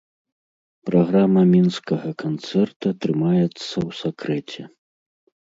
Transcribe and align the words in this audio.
Праграма 0.89 1.43
мінскага 1.55 2.09
канцэрта 2.23 2.87
трымаецца 3.05 3.45
ў 3.45 3.89
сакрэце. 4.01 4.61